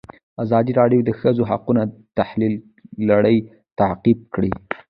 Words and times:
ازادي 0.43 0.71
راډیو 0.79 1.01
د 1.05 1.05
د 1.07 1.11
ښځو 1.19 1.43
حقونه 1.51 1.81
د 1.89 1.93
تحول 2.17 2.53
لړۍ 3.09 3.37
تعقیب 3.79 4.19
کړې. 4.33 4.51